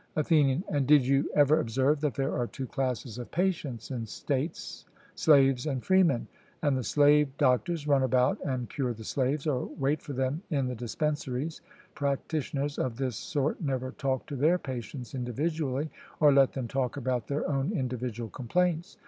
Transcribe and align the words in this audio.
ATHENIAN: 0.15 0.63
And 0.67 0.87
did 0.87 1.05
you 1.05 1.29
ever 1.35 1.59
observe 1.59 2.01
that 2.01 2.15
there 2.15 2.35
are 2.35 2.47
two 2.47 2.65
classes 2.65 3.19
of 3.19 3.29
patients 3.29 3.91
in 3.91 4.07
states, 4.07 4.83
slaves 5.13 5.67
and 5.67 5.85
freemen; 5.85 6.27
and 6.63 6.75
the 6.75 6.83
slave 6.83 7.37
doctors 7.37 7.87
run 7.87 8.01
about 8.01 8.39
and 8.43 8.67
cure 8.67 8.93
the 8.95 9.03
slaves, 9.03 9.45
or 9.45 9.67
wait 9.77 10.01
for 10.01 10.13
them 10.13 10.41
in 10.49 10.65
the 10.65 10.73
dispensaries 10.73 11.61
practitioners 11.93 12.79
of 12.79 12.97
this 12.97 13.15
sort 13.15 13.61
never 13.61 13.91
talk 13.91 14.25
to 14.25 14.35
their 14.35 14.57
patients 14.57 15.13
individually, 15.13 15.91
or 16.19 16.33
let 16.33 16.53
them 16.53 16.67
talk 16.67 16.97
about 16.97 17.27
their 17.27 17.47
own 17.47 17.71
individual 17.71 18.31
complaints? 18.31 18.97